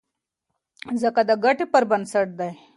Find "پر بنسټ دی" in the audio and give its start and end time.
1.73-2.51